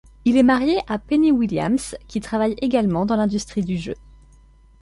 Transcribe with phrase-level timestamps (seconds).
[0.25, 3.93] Il est marié à Penny Williams, qui travaille également dans l'industrie du jeu.